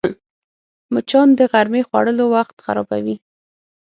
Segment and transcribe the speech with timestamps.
[0.93, 3.15] مچان د غرمې خوړلو وخت خرابوي